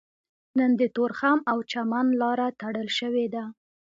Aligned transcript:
نن 0.57 0.71
د 0.79 0.81
تورخم 0.95 1.39
او 1.51 1.57
چمن 1.71 2.07
لاره 2.21 2.47
تړل 2.61 2.87
شوې 2.99 3.25
ده 3.33 3.43